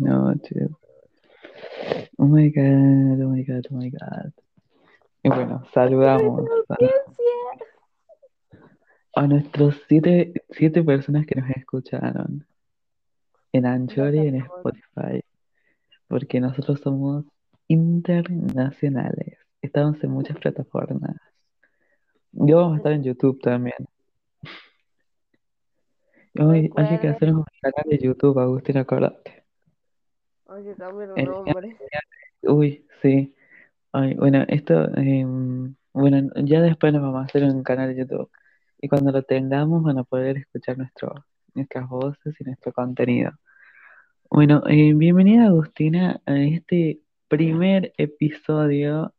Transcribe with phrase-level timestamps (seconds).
[0.00, 0.70] buenas noches.
[2.16, 4.32] Oh my god, oh my god, oh my god.
[5.22, 6.76] Y bueno, saludamos a,
[9.20, 12.46] a nuestros siete, siete personas que nos escucharon
[13.52, 15.22] en Anchor y en Spotify.
[16.08, 17.24] Porque nosotros somos
[17.68, 19.38] internacionales.
[19.60, 21.16] Estamos en muchas plataformas.
[22.32, 23.86] Yo vamos a estar en YouTube también.
[26.38, 29.39] Hoy hay que hacer un canal de YouTube, Agustín, acordate.
[30.50, 31.76] Nombre.
[32.42, 33.32] Uy, sí.
[33.92, 38.30] Ay, bueno, esto, em, bueno, ya después nos vamos a hacer un canal de YouTube.
[38.80, 41.24] Y cuando lo tengamos van a poder escuchar nuestro,
[41.54, 43.32] nuestras voces y nuestro contenido.
[44.28, 49.14] Bueno, eh, bienvenida Agustina a este primer episodio,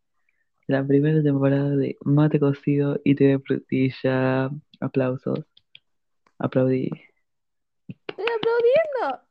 [0.67, 4.49] la primera temporada de Mate Cocido y TV Frutilla.
[4.81, 5.45] Aplausos.
[6.39, 6.89] Aplaudí.
[7.87, 9.30] Estoy aplaudiendo.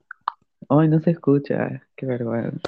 [0.72, 1.82] Ay, no se escucha.
[1.96, 2.60] Qué vergüenza.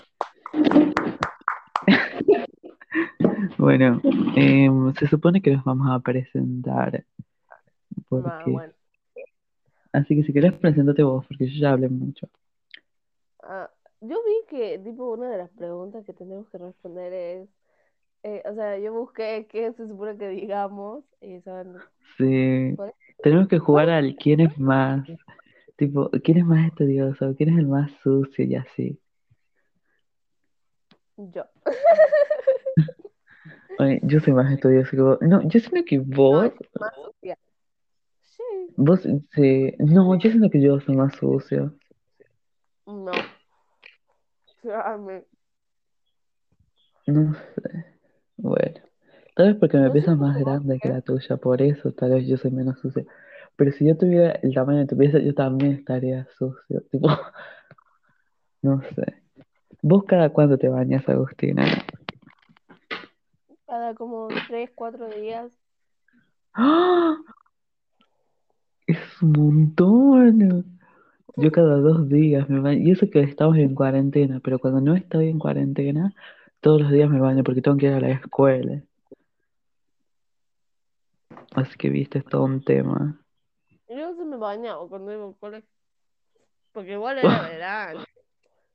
[3.58, 4.00] bueno,
[4.34, 7.04] em, se supone que nos vamos a presentar.
[8.10, 8.72] Ah, bueno.
[9.92, 12.28] Así que si querés, preséntate vos, porque yo ya hablé mucho.
[13.40, 17.48] Ah, yo vi que, tipo, una de las preguntas que tenemos que responder es,
[18.24, 21.76] eh, o sea, yo busqué qué se supone que digamos, y saben,
[22.18, 22.76] Sí,
[23.22, 25.06] tenemos que jugar al quién es más,
[25.76, 28.98] tipo, quién es más estudioso, quién es el más sucio y así.
[31.16, 31.44] yo.
[33.78, 35.18] Oye, yo soy más estudioso que vos.
[35.22, 37.38] No, yo siento que No, vos, más sucia.
[38.22, 38.42] Sí,
[38.76, 39.00] vos,
[39.34, 41.74] sí, no, yo siento que yo soy más sucio.
[42.86, 43.12] no.
[47.06, 47.84] No sé.
[48.36, 48.80] Bueno,
[49.34, 50.88] tal vez porque No es por más grande que qué.
[50.88, 53.06] la tuya, por eso tal vez yo soy menos sucio.
[53.56, 56.82] Pero si yo tuviera el tamaño de tu pieza, yo también estaría sucio.
[56.90, 57.08] Tipo,
[58.62, 59.22] no sé.
[59.82, 61.64] ¿Vos cada cuánto te bañas, Agustina?
[63.66, 65.52] Cada como tres, cuatro días.
[66.54, 67.16] ¡Ah!
[68.86, 70.78] Es un montón.
[71.36, 72.82] Yo cada dos días me baño.
[72.82, 76.12] Y eso que estamos en cuarentena, pero cuando no estoy en cuarentena,
[76.60, 78.82] todos los días me baño porque tengo que ir a la escuela.
[81.54, 83.21] Así que viste, es todo un tema.
[84.42, 85.68] Bañaba cuando iba al colegio.
[86.72, 88.04] Porque igual era verano.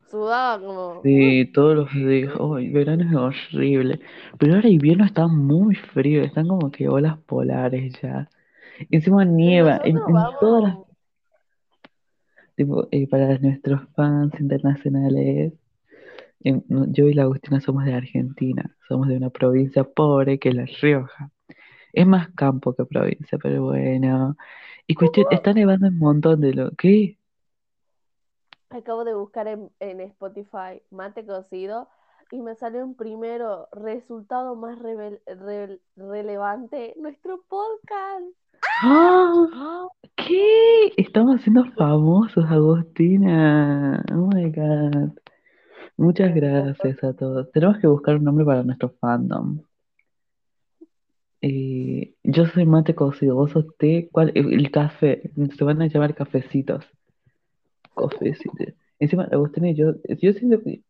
[0.10, 1.02] Sudaba como.
[1.04, 2.34] Sí, todos los días.
[2.40, 4.00] Ay, verano es horrible.
[4.40, 6.24] Pero ahora invierno está muy frío.
[6.24, 8.30] Están como que olas polares ya.
[8.90, 10.00] Encima nieva en,
[10.40, 10.78] todas las.
[12.56, 15.54] Tipo, eh, para nuestros fans internacionales,
[16.44, 18.76] em, yo y la Agustina somos de Argentina.
[18.88, 21.32] Somos de una provincia pobre que es La Rioja.
[21.94, 24.36] Es más campo que provincia, pero bueno.
[24.86, 26.72] Y cuestión, está nevando un montón de lo.
[26.72, 27.18] ¿Qué?
[28.70, 31.88] Acabo de buscar en, en Spotify mate cocido
[32.32, 38.26] y me salió un primero resultado más revel- relevante, nuestro podcast.
[38.84, 39.88] ¡Ah!
[40.16, 40.92] ¿Qué?
[40.98, 44.04] Estamos siendo famosos, Agustina.
[44.12, 45.12] Oh my God.
[45.96, 47.52] Muchas gracias a todos.
[47.52, 49.62] Tenemos que buscar un nombre para nuestro fandom.
[51.42, 54.32] Eh, yo soy mate cocido, vos sos té, ¿cuál?
[54.36, 56.86] El, café, se van a llamar cafecitos.
[57.96, 58.74] Cafecitos.
[59.00, 60.82] Encima, Agustina y yo, yo siento que,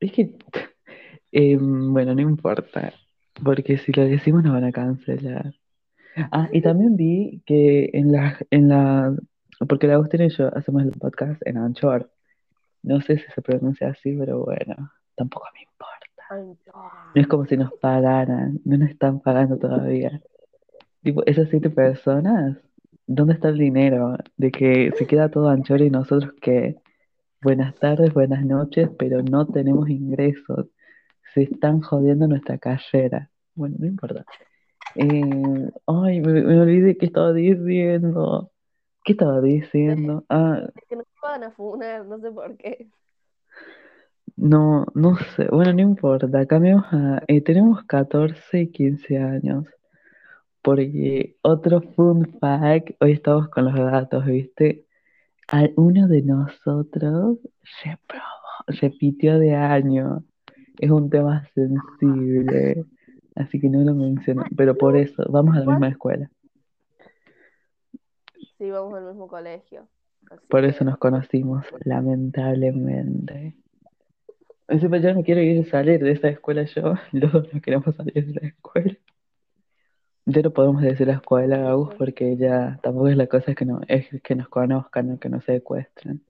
[0.00, 0.36] es que,
[1.32, 2.92] em, bueno, no importa,
[3.44, 5.54] porque si lo decimos nos van a cancelar.
[6.16, 9.14] Ah, y también vi que en la, en la,
[9.68, 12.10] porque la Agustina y yo hacemos el podcast en Anchor.
[12.82, 15.99] No sé si se pronuncia así, pero bueno, tampoco me importa.
[16.30, 16.44] Ay,
[17.14, 20.22] No es como si nos pagaran, no nos están pagando todavía.
[21.02, 22.58] Tipo, esas siete personas,
[23.06, 24.16] ¿dónde está el dinero?
[24.36, 26.76] De que se queda todo Anchor y nosotros que,
[27.42, 30.68] buenas tardes, buenas noches, pero no tenemos ingresos.
[31.34, 33.30] Se están jodiendo nuestra carrera.
[33.54, 34.24] Bueno, no importa.
[34.94, 38.52] Eh, ay, me, me olvidé qué estaba diciendo.
[39.04, 40.24] ¿Qué estaba diciendo?
[40.28, 42.88] Ah, Es que nos van a funar, no sé por qué.
[44.36, 45.46] No, no sé.
[45.50, 46.46] Bueno, no importa.
[46.46, 47.22] Cambiamos a...
[47.26, 49.66] eh, tenemos 14 y 15 años.
[50.62, 54.86] Porque otro fun fact, hoy estamos con los datos, ¿viste?
[55.48, 57.38] A uno de nosotros
[57.82, 58.24] reprobó,
[58.66, 60.24] repitió de año.
[60.78, 62.84] Es un tema sensible,
[63.34, 64.44] así que no lo menciono.
[64.56, 66.30] Pero por eso, vamos a la misma escuela.
[68.58, 69.88] Sí, vamos al mismo colegio.
[70.48, 73.56] Por eso nos conocimos, lamentablemente.
[74.70, 77.94] Encima yo no quiero ir a salir de esa escuela yo, los dos no queremos
[77.96, 78.96] salir de la escuela.
[80.26, 83.80] Ya no podemos decir la escuela, Agus, porque ya tampoco es la cosa que no,
[83.88, 86.24] es que nos conozcan, no que nos secuestren.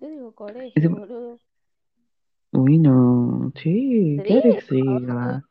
[0.00, 1.38] Yo digo colegio, Encima- boludo.
[2.50, 4.60] Uy, no, sí, ¿qué digo.
[4.62, 5.44] siga?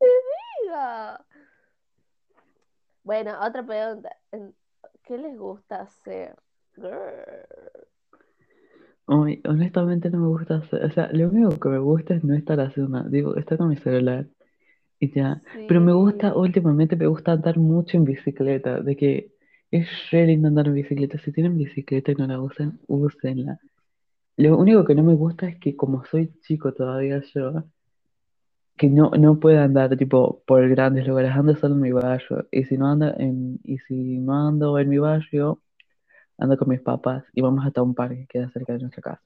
[0.62, 1.24] Diga.
[3.02, 4.16] Bueno, otra pregunta.
[5.02, 6.36] ¿Qué les gusta hacer?
[6.76, 7.83] Girl.
[9.06, 12.58] Honestamente no me gusta hacer, o sea, lo único que me gusta es no estar
[12.60, 14.26] haciendo nada, digo, estar con mi celular
[14.98, 15.42] y ya.
[15.68, 19.32] Pero me gusta, últimamente me gusta andar mucho en bicicleta, de que
[19.70, 21.18] es re lindo andar en bicicleta.
[21.18, 23.58] Si tienen bicicleta y no la usan, úsenla.
[24.36, 27.64] Lo único que no me gusta es que como soy chico todavía yo,
[28.76, 32.48] que no, no puedo andar tipo por grandes lugares, ando solo en mi barrio.
[32.50, 35.60] Y si no ando en, y si no ando en mi barrio,
[36.38, 39.22] ando con mis papás y vamos hasta un parque que queda cerca de nuestra casa.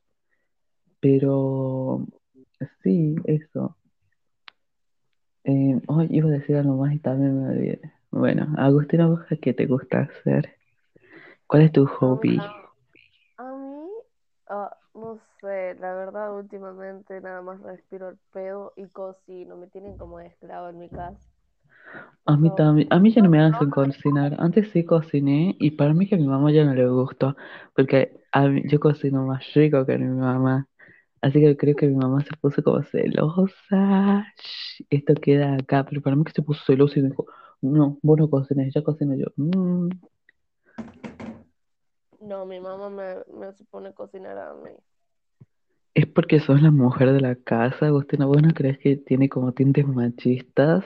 [1.00, 2.06] Pero
[2.82, 3.76] sí, eso.
[5.44, 7.80] Eh, oh, iba a decir algo más y también me olvidé.
[8.10, 10.56] Bueno, Agustina, ¿vos qué te gusta hacer?
[11.46, 12.38] ¿Cuál es tu hobby?
[13.36, 13.88] A mí,
[14.48, 19.96] ah, no sé, la verdad últimamente nada más respiro el pedo y cocino, me tienen
[19.96, 21.18] como esclavo en mi casa.
[22.26, 24.36] A mí también, a mí ya no me hacen cocinar.
[24.38, 27.36] Antes sí cociné y para mí que a mi mamá ya no le gustó,
[27.74, 30.68] porque a mí- yo cocino más rico que mi mamá.
[31.22, 34.26] Así que creo que mi mamá se puso como celosa.
[34.90, 37.26] Esto queda acá, pero para mí que se puso celosa y me dijo,
[37.62, 39.26] no, vos no cocines, ya cocino yo.
[39.36, 39.88] "Mm".
[42.20, 44.70] No, mi mamá me, me supone cocinar a mí.
[45.94, 48.26] Es porque sos la mujer de la casa, Agustina.
[48.26, 50.84] ¿Vos no crees que tiene como tintes machistas?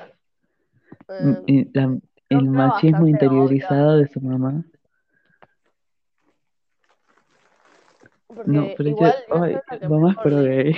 [1.20, 1.98] Mm, Eh, la-
[2.30, 4.64] el machismo interiorizado de su mamá.
[8.26, 9.56] porque No, pero igual yo ay,
[9.88, 10.74] mamá es pro gay.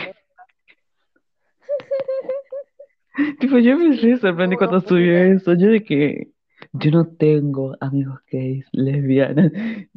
[3.39, 5.55] Tipo, yo me re sorprendí cuando subió eso.
[5.55, 6.29] Yo de que
[6.73, 9.53] yo no tengo amigos gays, lesbianas.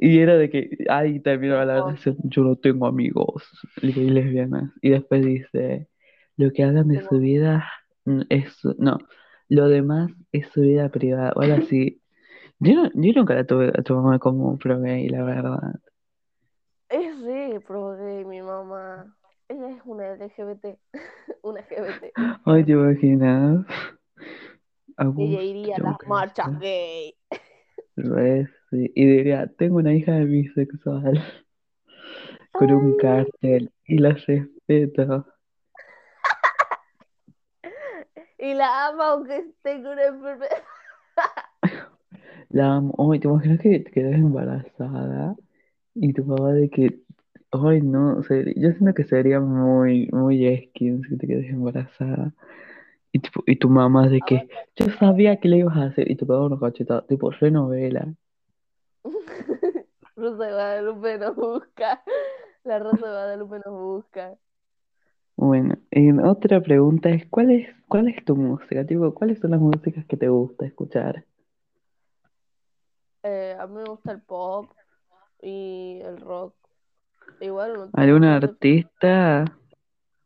[0.00, 3.42] Y era de que, ay, terminaba la oración, yo no tengo amigos
[3.82, 4.70] gays, lesbianas.
[4.80, 5.88] Y después dice,
[6.36, 7.68] lo que hagan de su vida
[8.04, 8.98] mm, es, no,
[9.48, 11.32] lo demás es su vida privada.
[11.36, 12.00] O algo así.
[12.60, 15.74] Yo, no- yo nunca la tuve a tu mamá como pro gay, la verdad.
[16.88, 19.14] Es re pro gay mi mamá.
[19.48, 20.78] Ella es una LGBT.
[21.42, 22.12] una LGBT.
[22.44, 23.66] Ay, ¿te imaginas?
[23.66, 27.14] Ella Augusto, iría a las marchas gay.
[27.96, 28.92] Re, sí.
[28.94, 31.22] Y diría, tengo una hija bisexual
[32.52, 32.96] con un Ay.
[32.98, 35.26] cartel y la respeto.
[38.38, 40.62] Y la ama aunque tenga una enfermedad.
[42.50, 42.94] La amo.
[43.12, 45.36] Ay, ¿te imaginas que te quedas embarazada?
[45.94, 47.00] Y tu papá de que,
[47.50, 52.32] ay, no, ser- yo siento que sería muy, muy skin si te quedas embarazada.
[53.12, 56.16] Y, tipo, y tu mamá de que, yo sabía que le ibas a hacer, y
[56.16, 58.14] tu papá una cachetada, tipo, re novela.
[60.16, 62.02] Rosa de Guadalupe nos busca.
[62.64, 64.36] La Rosa de Guadalupe nos busca.
[65.38, 68.84] Bueno, y otra pregunta es, ¿cuál es, cuál es tu música?
[68.84, 71.24] Tipo, ¿cuáles son las músicas que te gusta escuchar?
[73.22, 74.70] Eh, a mí me gusta el pop
[75.42, 76.54] y el rock.
[77.40, 79.44] Igual no tengo ¿Alguna tanto- artista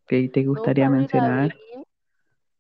[0.09, 1.51] que te Me gusta gustaría Avril mencionar?
[1.53, 1.87] Lavigne,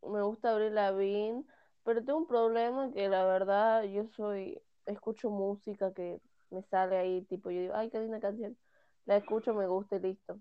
[0.02, 1.44] me gusta Avril Lavigne,
[1.84, 7.22] pero tengo un problema que la verdad yo soy, escucho música que me sale ahí,
[7.24, 8.56] tipo yo digo, ay, qué linda canción.
[9.06, 10.40] La escucho, me gusta y listo.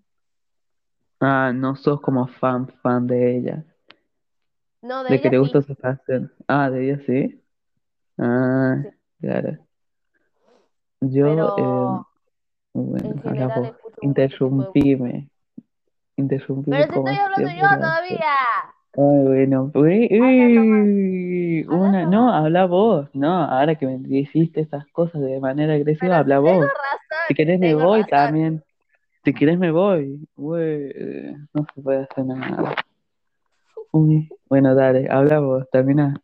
[1.22, 3.64] Ah, no sos como fan, fan de ella.
[4.82, 6.32] No, de De que ella te gusta su canción.
[6.48, 7.42] Ah, de ella sí.
[8.18, 8.88] Ah, Sí.
[9.20, 9.58] claro.
[11.00, 11.86] Yo, Pero eh,
[12.74, 13.70] bueno, general vos.
[14.02, 15.28] Interrumpime.
[16.16, 18.36] Interrumpime Pero te estoy hablando yo todavía.
[18.94, 24.60] Ay, bueno, uy, Habla uy, Habla una, no, habla vos, no, ahora que me dijiste
[24.60, 26.66] esas cosas de manera agresiva, Pero habla tengo vos.
[26.66, 28.10] razón, Si querés me voy razón.
[28.10, 28.64] también.
[29.24, 30.26] Si querés me voy.
[30.36, 32.74] No se puede hacer nada.
[33.92, 36.14] Uy, bueno, dale, habla vos, termina.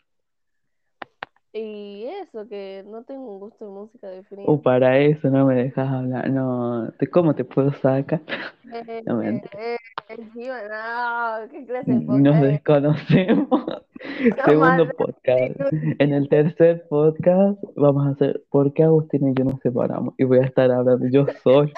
[1.53, 4.51] Y eso, que no tengo un gusto de música definido.
[4.53, 6.31] O para eso no me dejas hablar.
[6.31, 8.21] No, ¿te- ¿cómo te puedo sacar?
[8.73, 9.51] Eh, No, mentira.
[9.59, 9.77] eh,
[10.09, 13.49] encima, no, ¿qué clase de Nos podcast desconocemos.
[14.45, 15.73] Segundo Madre, podcast.
[15.99, 20.15] En el tercer podcast vamos a hacer ¿Por qué Agustín y yo nos separamos?
[20.19, 21.71] Y voy a estar hablando yo solo.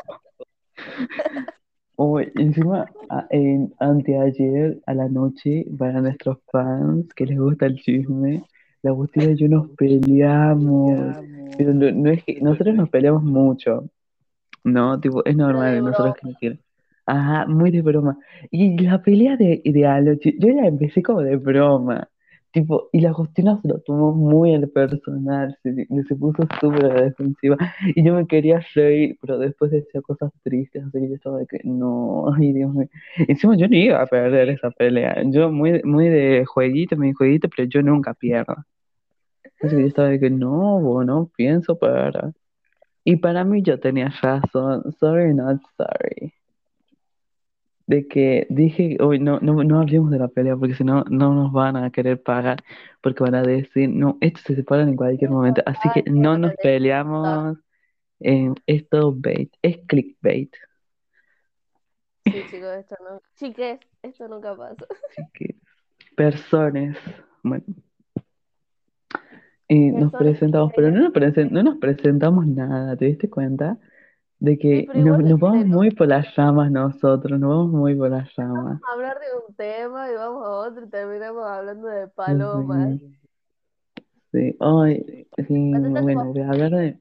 [1.97, 7.77] Uy, encima, a- en, anteayer a la noche, para nuestros fans que les gusta el
[7.77, 8.43] chisme,
[8.83, 11.17] la Agustina y yo nos peleamos.
[11.59, 13.85] Pero no, no es que nosotros nos peleamos mucho,
[14.65, 15.01] ¿no?
[15.01, 16.61] Tipo, es normal de nosotros que no quieren.
[17.07, 18.19] Ajá, muy de broma.
[18.51, 22.09] Y la pelea de, de anoche, yo la empecé como de broma,
[22.53, 27.57] Tipo, y la Justina se lo tomó muy al personal, se, se puso súper defensiva.
[27.95, 31.47] Y yo me quería reír, pero después decía cosas tristes, así que yo estaba de
[31.47, 32.89] que no, ay Dios mío.
[33.29, 35.23] Encima yo no iba a perder esa pelea.
[35.27, 38.57] Yo muy, muy de jueguito, mi jueguito, pero yo nunca pierdo.
[39.63, 42.33] Así que yo estaba de que no, bueno, pienso para.
[43.05, 44.93] Y para mí yo tenía razón.
[45.01, 46.35] Sorry, not sorry
[47.91, 51.35] de que dije, hoy no, no, no hablemos de la pelea porque si no, no
[51.35, 52.63] nos van a querer pagar
[53.01, 56.55] porque van a decir, no, estos se separan en cualquier momento, así que no nos
[56.63, 57.59] peleamos.
[58.67, 60.55] Esto bait, es clickbait.
[62.25, 63.21] Sí, chicos, esto no.
[63.35, 64.87] Chiques, esto nunca pasa.
[65.17, 65.57] Chiques,
[66.15, 66.97] personas,
[67.43, 67.65] bueno.
[69.67, 73.79] Y nos presentamos, pero no nos, no nos presentamos nada, ¿te diste cuenta?
[74.41, 78.81] De que nos, vamos muy por las llamas nosotros, nos vamos muy por las llamas.
[78.81, 82.99] Vamos a hablar de un tema y vamos a otro y terminamos hablando de palomas.
[84.33, 86.99] Sí, hoy, sí, bueno, voy a hablar de,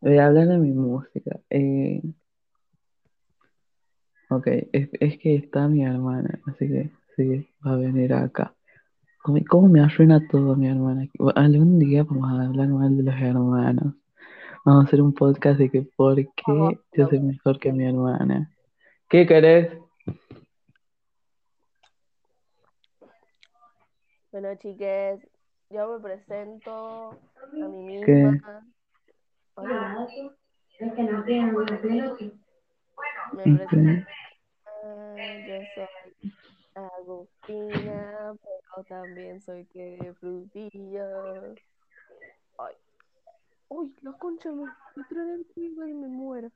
[0.00, 1.38] voy a hablar de mi música.
[1.50, 2.02] Eh,
[4.30, 8.52] ok, es, es, que está mi hermana, así que sí, va a venir acá.
[9.48, 11.08] ¿Cómo, me arruina todo mi hermana?
[11.36, 13.94] Algún día vamos a hablar mal de los hermanos.
[14.66, 18.50] Vamos a hacer un podcast de que por qué yo soy mejor que mi hermana.
[19.10, 19.78] ¿Qué querés?
[24.32, 25.20] Bueno, chiques,
[25.68, 28.64] yo me presento a mí misma.
[29.56, 29.64] ¿Qué?
[33.32, 34.08] Me presento.
[35.46, 35.88] Yo soy
[36.74, 41.06] Agustina, pero también soy que frutilla.
[42.58, 42.74] Ay,
[43.76, 46.48] Uy, la concha me, me el y me muero.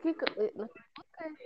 [0.00, 1.36] ¿Qué, eh, nos están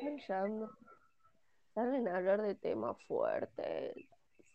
[1.74, 3.96] Salen a hablar de temas fuertes.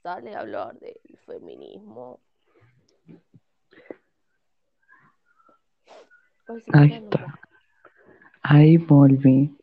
[0.04, 2.20] Sale a hablar del feminismo.
[6.74, 7.40] Ahí está.
[8.44, 9.58] Ahí volví.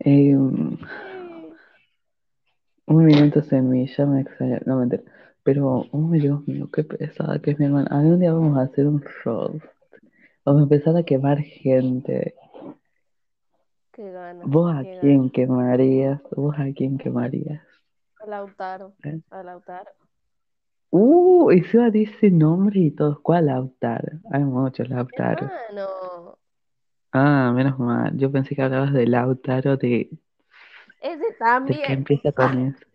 [0.00, 0.78] Eh, un
[2.86, 4.60] minuto semilla me extraña.
[4.66, 5.04] No me entero.
[5.42, 7.88] Pero, oh Dios mío, qué pesada que es mi hermana.
[7.90, 9.77] Algún día vamos a hacer un roast.
[10.48, 12.34] A empezar a quemar gente.
[13.92, 14.14] Qué.
[14.44, 16.22] ¿Vos a quién quemarías?
[16.34, 17.60] ¿Vos a quién quemarías?
[18.18, 18.94] A Lautaro.
[19.04, 19.20] ¿Eh?
[19.28, 19.90] A Lautaro.
[20.88, 23.20] Uh, y se dice nombre y todo.
[23.22, 24.20] ¿Cuál Lautaro?
[24.30, 25.50] Hay muchos Lautaro.
[27.12, 28.16] Ah, menos mal.
[28.16, 30.08] Yo pensé que hablabas de Lautaro de.
[31.02, 31.78] Ese también.
[31.78, 32.86] De que empieza con eso.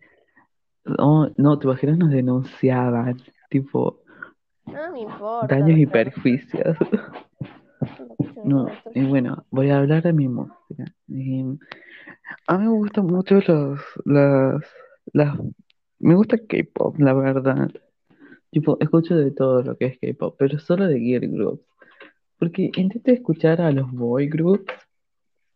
[0.86, 3.22] No, no, te imaginas nos denunciaban.
[3.48, 4.00] Tipo.
[4.74, 5.54] No me importa.
[5.54, 6.76] Daños y perjuicios.
[8.44, 10.84] No, y bueno, voy a hablar de mi música.
[12.46, 14.62] a mí me gustan mucho los, las,
[15.12, 15.38] las,
[15.98, 17.70] me gusta K-pop, la verdad.
[18.50, 21.64] Tipo, escucho de todo lo que es K-pop, pero solo de girl groups.
[22.38, 24.72] Porque intento escuchar a los boy groups,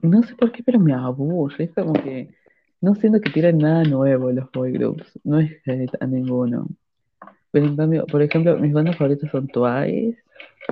[0.00, 1.64] no sé por qué, pero me aburre.
[1.64, 2.34] Es como que
[2.80, 5.52] no siento que tienen nada nuevo los boy groups, no es
[6.00, 6.68] a ninguno.
[7.50, 10.18] Pero en cambio, por ejemplo, mis bandas favoritas son Twice,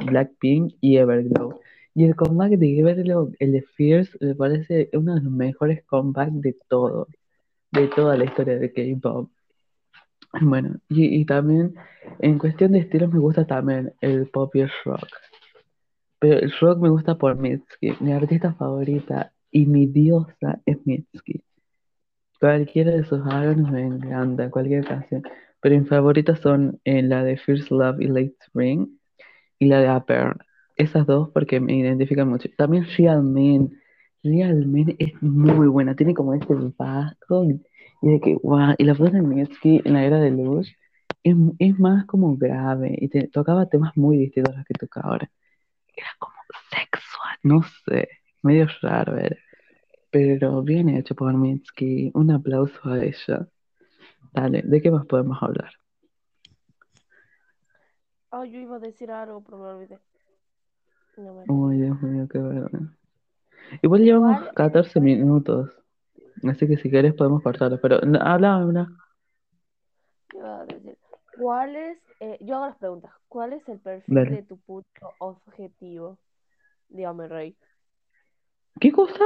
[0.04, 1.60] Blackpink y Everglow.
[1.94, 6.56] Y el comeback de Everglow, el Fierce, me parece uno de los mejores comebacks de
[6.68, 7.08] todo,
[7.72, 9.30] de toda la historia de K-pop.
[10.40, 11.74] Bueno, y, también
[12.18, 15.08] en cuestión de estilos me gusta también el pop y el rock.
[16.18, 21.42] Pero el rock me gusta por Mitski, mi artista favorita y mi diosa es Mitski.
[22.38, 25.22] Cualquiera de sus álbumes me encanta, cualquier canción.
[25.60, 28.88] Pero mis favoritas son eh, la de First Love y Late Spring
[29.58, 30.36] y la de Upper.
[30.76, 32.48] Esas dos porque me identifican mucho.
[32.56, 33.80] También Real Men.
[34.22, 35.96] Real Men es muy buena.
[35.96, 37.60] Tiene como este bajo y
[38.02, 38.74] de que wow.
[38.78, 40.72] Y la voz de Mitski en la era de luz
[41.22, 45.00] es, es más como grave y te, tocaba temas muy distintos a los que toca
[45.00, 45.30] ahora.
[45.96, 46.34] Era como
[46.70, 48.08] sexual, no sé,
[48.42, 49.38] medio raro ver
[50.16, 52.10] pero bien hecho por Mitski.
[52.14, 53.48] Un aplauso a ella.
[54.32, 55.70] Dale, ¿de qué más podemos hablar?
[58.30, 59.98] Ay, yo iba a decir algo, pero me olvidé.
[61.16, 62.96] No Uy, Dios mío, qué vergüenza.
[63.82, 65.70] Igual llevamos 14 minutos.
[66.44, 67.80] Así que si quieres podemos cortarlo.
[67.80, 68.88] Pero habla, habla.
[70.34, 70.98] iba a decir?
[71.38, 73.12] ¿Cuál es, eh, yo hago las preguntas.
[73.28, 76.18] ¿Cuál es el perfil de tu público objetivo?
[76.88, 77.56] Dígame, Rey.
[78.80, 79.24] ¿Qué cosa?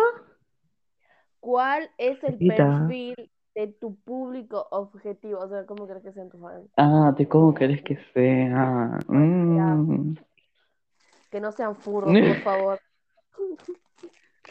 [1.41, 5.41] ¿Cuál es el perfil de tu público objetivo?
[5.41, 6.69] O sea, ¿cómo crees que sean tus fans?
[6.77, 8.99] Ah, de cómo crees que sea.
[9.09, 10.15] Mm.
[11.31, 12.81] Que no sean furros, por favor.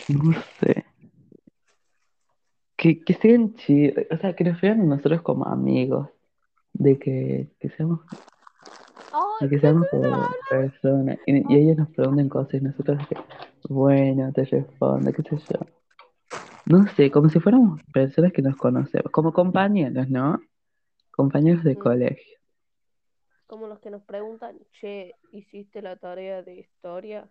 [0.07, 0.85] No sé.
[2.77, 6.07] Que, que sean chidos, o sea, que nos vean nosotros como amigos.
[6.73, 7.99] de que, que seamos,
[9.41, 11.17] de que seamos como personas.
[11.25, 12.97] Y, y ellos nos preguntan cosas y nosotros,
[13.69, 15.78] bueno, te respondo, qué sé yo.
[16.65, 20.39] No sé, como si fuéramos personas que nos conocemos, como compañeros, ¿no?
[21.11, 21.79] Compañeros de Mm.
[21.79, 22.37] colegio.
[23.47, 27.27] Como los que nos preguntan, che, ¿hiciste la tarea de historia?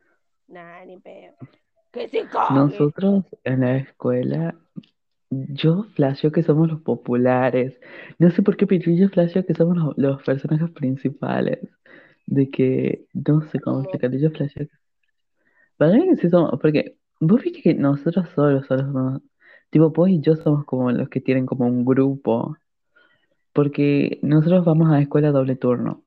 [0.49, 1.37] Nah, ni pedo.
[1.93, 2.55] Que se cague.
[2.55, 4.55] Nosotros en la escuela,
[5.31, 7.79] yo flasheo que somos los populares.
[8.19, 11.61] No sé por qué, yo flasheo que somos los, los personajes principales.
[12.27, 14.77] De que, no sé cómo explicarlo, yo flasheo que...
[15.77, 19.23] Para mí que sí somos, porque vos viste que nosotros solos, solos somos,
[19.71, 22.57] tipo vos y yo somos como los que tienen como un grupo.
[23.53, 26.05] Porque nosotros vamos a la escuela doble turno.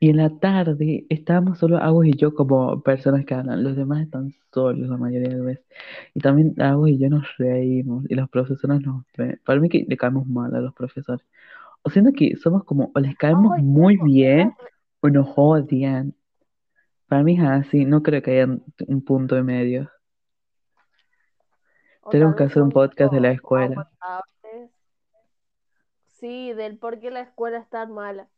[0.00, 3.64] Y en la tarde estábamos solo Agus y yo como personas que hablan.
[3.64, 5.66] Los demás están solos la mayoría de veces.
[6.14, 8.04] Y también Agus y yo nos reímos.
[8.10, 9.40] Y los profesores nos ven.
[9.44, 11.26] Para mí que le caemos mal a los profesores.
[11.82, 14.52] O siento que somos como, o les caemos Ay, muy no, bien
[15.00, 16.14] o nos odian.
[17.08, 17.84] Para mí es así.
[17.84, 19.90] No creo que haya un- un punto de medio.
[22.10, 23.66] Tenemos que hacer un podcast de la escuela.
[23.66, 24.70] aguantables.
[26.18, 28.28] Sí, del por qué la escuela es tan mala.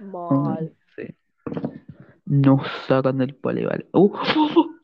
[0.00, 0.74] Mal.
[0.96, 1.14] sí.
[2.24, 3.86] Nos sacan del polival.
[3.92, 4.12] Uh,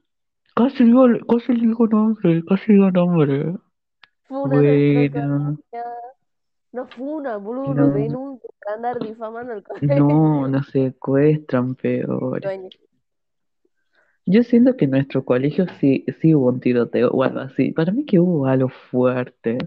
[0.55, 3.55] casi digo, casi digo nombre, casi digo nombre.
[4.27, 5.59] Funa Bueno.
[6.73, 9.95] No funa, boludo, no, nos denuncian andar difamando el colegio.
[9.97, 12.41] no, nos secuestran peor.
[12.43, 12.69] Dueño.
[14.27, 17.73] Yo siento que en nuestro colegio sí, sí hubo un tiroteo o algo así.
[17.73, 19.59] Para mí que hubo algo fuerte.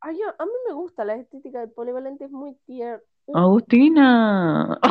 [0.00, 3.02] Ay, yo- a mí me gusta la estética del polivalente, es muy tierno.
[3.26, 4.78] Uh, Agustina.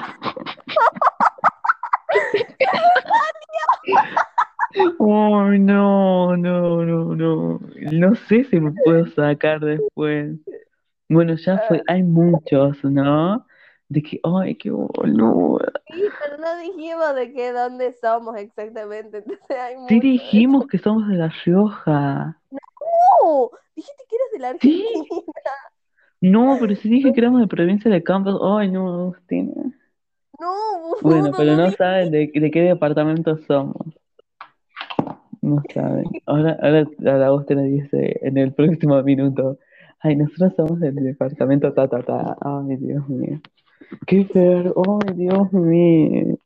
[4.99, 7.59] Ay, no, no, no, no.
[7.91, 10.37] No sé si me puedo sacar después.
[11.09, 13.45] Bueno, ya fue, hay muchos, ¿no?
[13.93, 15.59] De que, ay, qué boludo.
[15.85, 19.17] sí, pero no dijimos de qué, dónde somos exactamente.
[19.27, 22.39] Entonces hay Sí dijimos que somos de La Rioja.
[22.49, 23.51] ¡No!
[23.75, 24.83] Dijiste que eras de la Sí.
[24.87, 25.51] Argentina.
[26.21, 28.39] No, pero si dije que éramos de provincia de Campos.
[28.41, 29.53] Ay, no, Agustina.
[30.39, 33.75] No, Bueno, pero no saben de, de qué departamento somos.
[35.41, 36.05] No saben.
[36.25, 39.59] Ahora, ahora la Agustina dice en el próximo minuto.
[39.99, 42.37] Ay, nosotros somos del departamento ta, ta, ta.
[42.41, 43.39] Ay, Dios mío.
[44.07, 44.73] Qué feo.
[45.07, 46.37] Ay, Dios mío.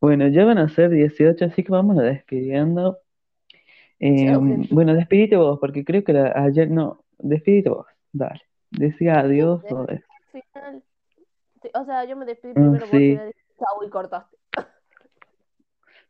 [0.00, 2.98] Bueno, ya van a ser 18, así que vamos a despidiendo.
[4.00, 4.68] Eh, gente.
[4.70, 7.00] bueno, despedite vos, porque creo que la- ayer no.
[7.18, 7.86] Despedite vos.
[8.12, 8.42] Dale.
[8.70, 10.04] Decía adiós o eso.
[10.32, 10.82] Final.
[11.62, 12.98] Sí, O sea, yo me despedí Mm, primero, vos sí.
[12.98, 14.36] dijiste chau y cortaste.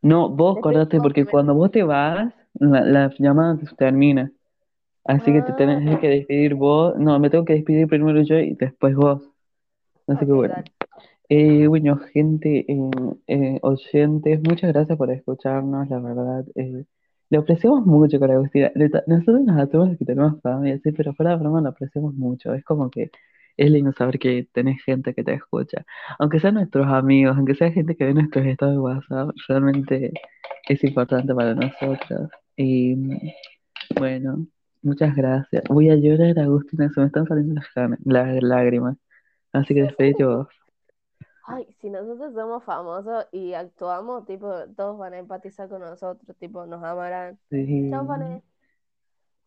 [0.01, 1.31] No, vos vos porque primero.
[1.31, 4.31] cuando vos te vas, la, la llamada termina.
[5.05, 5.99] Así que te tenés Ah.
[5.99, 6.95] que despedir vos.
[6.97, 9.29] No, me tengo que despedir primero yo y después vos.
[10.07, 10.55] Así que bueno.
[11.29, 12.89] Eh, bueno, gente, eh,
[13.27, 16.45] eh, oyentes, muchas gracias por escucharnos, la verdad.
[16.55, 16.85] Eh,
[17.29, 18.71] lo apreciamos mucho con Agustina.
[19.07, 22.53] Nosotros nos hacemos que tenemos familia, sí, pero fuera de broma lo apreciamos mucho.
[22.53, 23.09] Es como que
[23.57, 25.85] es lindo saber que tenés gente que te escucha.
[26.19, 30.11] Aunque sean nuestros amigos, aunque sea gente que ve nuestros estados de WhatsApp, realmente
[30.69, 32.29] es importante para nosotros.
[32.57, 32.95] Y
[33.99, 34.45] bueno,
[34.81, 35.63] muchas gracias.
[35.69, 38.97] Voy a llorar, Agustina, se me están saliendo las, las lágrimas.
[39.55, 40.47] Así que despedite vos.
[41.47, 46.65] Ay, si nosotros somos famosos y actuamos, tipo, todos van a empatizar con nosotros, tipo,
[46.65, 47.39] nos amarán.
[47.49, 47.89] Sí.
[47.89, 48.43] Chao, Fane.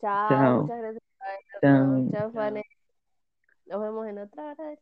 [0.01, 0.63] Chao, Chao.
[0.63, 1.03] muchas gracias
[1.61, 2.09] Chao.
[2.13, 2.65] Chao, Fane.
[3.67, 4.77] Nos vemos en otra hora.